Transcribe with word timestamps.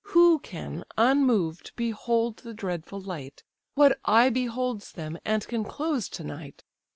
Who 0.15 0.39
can, 0.39 0.83
unmoved, 0.97 1.73
behold 1.75 2.37
the 2.37 2.55
dreadful 2.55 2.99
light? 2.99 3.43
What 3.75 3.99
eye 4.03 4.31
beholds 4.31 4.93
them, 4.93 5.19
and 5.23 5.47
can 5.47 5.63
close 5.63 6.09
to 6.09 6.23
night? 6.23 6.63